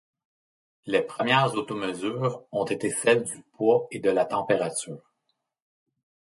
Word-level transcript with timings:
Les 0.87 1.03
premières 1.03 1.53
automesures 1.53 2.47
ont 2.51 2.65
été 2.65 2.89
celles 2.89 3.21
du 3.23 3.43
poids 3.55 3.85
et 3.91 3.99
de 3.99 4.09
la 4.09 4.25
température. 4.25 5.13